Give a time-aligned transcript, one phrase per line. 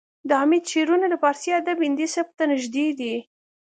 [0.27, 3.15] د حمید شعرونه د پارسي ادب هندي سبک ته نږدې دي